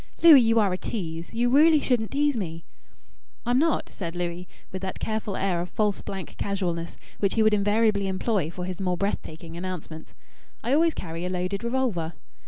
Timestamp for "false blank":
5.69-6.37